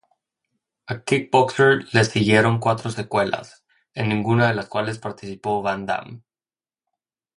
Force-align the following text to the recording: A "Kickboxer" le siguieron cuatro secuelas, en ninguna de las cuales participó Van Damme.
A 0.87 1.03
"Kickboxer" 1.03 1.87
le 1.93 2.03
siguieron 2.05 2.57
cuatro 2.59 2.89
secuelas, 2.89 3.63
en 3.93 4.09
ninguna 4.09 4.47
de 4.47 4.55
las 4.55 4.65
cuales 4.67 4.97
participó 4.97 5.61
Van 5.61 5.85
Damme. 5.85 6.23